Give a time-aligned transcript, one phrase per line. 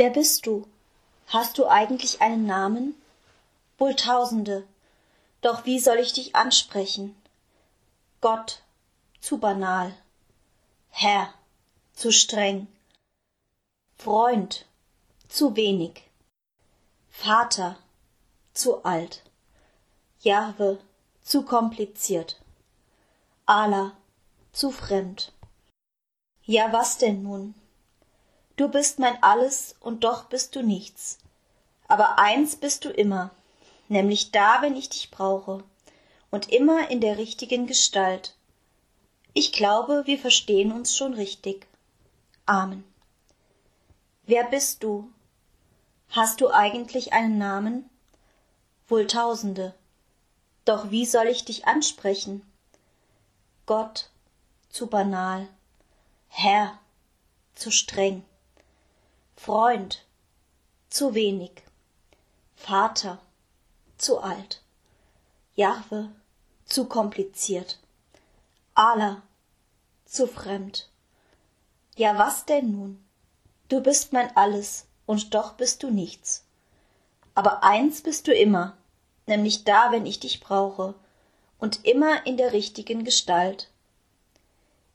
[0.00, 0.66] Wer bist du?
[1.26, 2.94] Hast du eigentlich einen Namen?
[3.76, 4.66] Wohl tausende,
[5.42, 7.14] doch wie soll ich dich ansprechen?
[8.22, 8.62] Gott,
[9.20, 9.92] zu banal.
[10.88, 11.34] Herr,
[11.92, 12.66] zu streng.
[13.98, 14.64] Freund,
[15.28, 16.04] zu wenig.
[17.10, 17.76] Vater,
[18.54, 19.22] zu alt.
[20.20, 20.78] Jahwe,
[21.20, 22.40] zu kompliziert.
[23.44, 23.92] Allah,
[24.52, 25.34] zu fremd.
[26.44, 27.54] Ja, was denn nun?
[28.60, 31.16] Du bist mein Alles und doch bist du nichts.
[31.88, 33.30] Aber eins bist du immer,
[33.88, 35.64] nämlich da, wenn ich dich brauche,
[36.30, 38.36] und immer in der richtigen Gestalt.
[39.32, 41.66] Ich glaube, wir verstehen uns schon richtig.
[42.44, 42.84] Amen.
[44.24, 45.10] Wer bist du?
[46.10, 47.88] Hast du eigentlich einen Namen?
[48.88, 49.74] Wohl tausende.
[50.66, 52.42] Doch wie soll ich dich ansprechen?
[53.64, 54.10] Gott,
[54.68, 55.48] zu banal.
[56.28, 56.78] Herr,
[57.54, 58.22] zu streng.
[59.42, 60.04] Freund,
[60.90, 61.62] zu wenig.
[62.56, 63.22] Vater,
[63.96, 64.60] zu alt.
[65.54, 66.10] Jahwe,
[66.66, 67.78] zu kompliziert.
[68.74, 69.22] Allah,
[70.04, 70.90] zu fremd.
[71.96, 73.02] Ja, was denn nun?
[73.70, 76.44] Du bist mein Alles, und doch bist du nichts.
[77.34, 78.76] Aber eins bist du immer,
[79.24, 80.94] nämlich da, wenn ich dich brauche,
[81.58, 83.70] und immer in der richtigen Gestalt.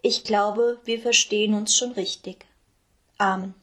[0.00, 2.46] Ich glaube, wir verstehen uns schon richtig.
[3.18, 3.54] Amen.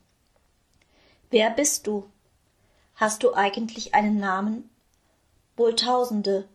[1.30, 2.10] Wer bist du?
[2.96, 4.70] Hast du eigentlich einen Namen?
[5.56, 6.48] Wohl tausende.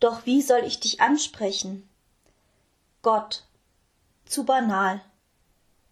[0.00, 1.88] Doch wie soll ich dich ansprechen?
[3.02, 3.44] Gott,
[4.24, 5.02] zu banal.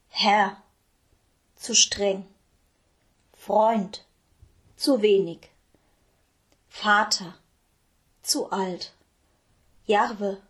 [0.08, 0.56] Herr,
[1.56, 2.26] zu streng.
[3.34, 4.04] Freund,
[4.76, 5.50] zu wenig.
[6.68, 7.34] Vater,
[8.22, 8.92] zu alt.
[9.86, 10.40] Jahwe,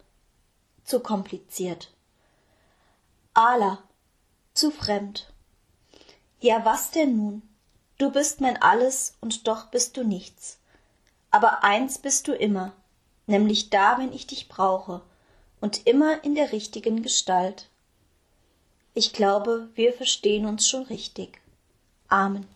[0.84, 1.90] zu kompliziert.
[3.34, 3.82] Allah,
[4.54, 5.32] zu fremd.
[6.40, 7.49] Ja, was denn nun?
[8.00, 10.58] Du bist mein Alles und doch bist du nichts.
[11.30, 12.72] Aber eins bist du immer,
[13.26, 15.02] nämlich da, wenn ich dich brauche,
[15.60, 17.68] und immer in der richtigen Gestalt.
[18.94, 21.42] Ich glaube, wir verstehen uns schon richtig.
[22.08, 22.48] Amen.